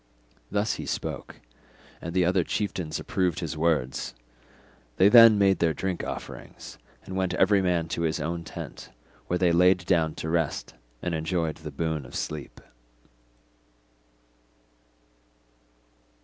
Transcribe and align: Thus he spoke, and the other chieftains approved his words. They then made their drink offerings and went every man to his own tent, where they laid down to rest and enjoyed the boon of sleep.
Thus 0.49 0.77
he 0.77 0.87
spoke, 0.87 1.41
and 2.01 2.15
the 2.15 2.25
other 2.25 2.43
chieftains 2.43 2.99
approved 2.99 3.39
his 3.39 3.55
words. 3.55 4.15
They 4.97 5.09
then 5.09 5.37
made 5.37 5.59
their 5.59 5.75
drink 5.75 6.03
offerings 6.03 6.79
and 7.05 7.15
went 7.15 7.35
every 7.35 7.61
man 7.61 7.87
to 7.89 8.01
his 8.01 8.19
own 8.19 8.43
tent, 8.43 8.89
where 9.27 9.37
they 9.37 9.51
laid 9.51 9.85
down 9.85 10.15
to 10.15 10.27
rest 10.27 10.73
and 11.03 11.13
enjoyed 11.13 11.57
the 11.57 11.69
boon 11.69 12.03
of 12.07 12.15
sleep. 12.15 12.61